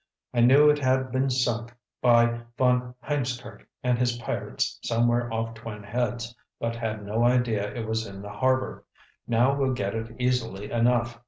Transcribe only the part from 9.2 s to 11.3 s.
Now we'll get it easily enough.